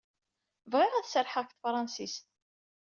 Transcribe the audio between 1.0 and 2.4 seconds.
serrḥeɣ deg tefṛensist.